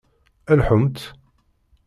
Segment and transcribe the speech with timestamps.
[0.59, 0.99] Lḥumt!